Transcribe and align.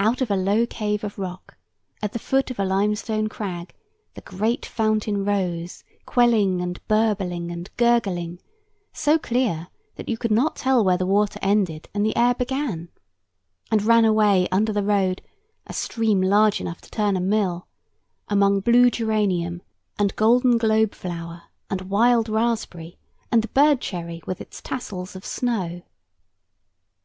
Out 0.00 0.20
of 0.20 0.28
a 0.28 0.34
low 0.36 0.66
cave 0.66 1.04
of 1.04 1.20
rock, 1.20 1.56
at 2.02 2.12
the 2.14 2.18
foot 2.18 2.50
of 2.50 2.58
a 2.58 2.64
limestone 2.64 3.28
crag, 3.28 3.72
the 4.14 4.20
great 4.20 4.66
fountain 4.66 5.24
rose, 5.24 5.84
quelling, 6.04 6.60
and 6.60 6.84
bubbling, 6.88 7.48
and 7.52 7.70
gurgling, 7.76 8.40
so 8.92 9.20
clear 9.20 9.68
that 9.94 10.08
you 10.08 10.18
could 10.18 10.32
not 10.32 10.56
tell 10.56 10.82
where 10.82 10.96
the 10.96 11.06
water 11.06 11.38
ended 11.40 11.88
and 11.94 12.04
the 12.04 12.16
air 12.16 12.34
began; 12.34 12.88
and 13.70 13.84
ran 13.84 14.04
away 14.04 14.48
under 14.50 14.72
the 14.72 14.82
road, 14.82 15.22
a 15.68 15.72
stream 15.72 16.20
large 16.20 16.60
enough 16.60 16.80
to 16.80 16.90
turn 16.90 17.16
a 17.16 17.20
mill; 17.20 17.68
among 18.26 18.58
blue 18.58 18.90
geranium, 18.90 19.62
and 19.96 20.16
golden 20.16 20.58
globe 20.58 20.92
flower, 20.92 21.44
and 21.70 21.82
wild 21.82 22.28
raspberry, 22.28 22.98
and 23.30 23.42
the 23.42 23.46
bird 23.46 23.80
cherry 23.80 24.20
with 24.26 24.40
its 24.40 24.60
tassels 24.60 25.14
of 25.14 25.24
snow. 25.24 25.82